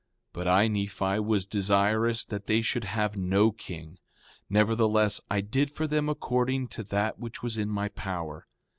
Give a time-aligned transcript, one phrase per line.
[0.33, 3.99] But I, Nephi, was desirous that they should have no king;
[4.49, 8.47] nevertheless, I did for them according to that which was in my power.